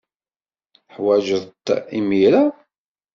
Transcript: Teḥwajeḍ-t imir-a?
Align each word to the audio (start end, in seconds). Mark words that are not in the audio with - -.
Teḥwajeḍ-t 0.83 1.67
imir-a? 1.99 2.43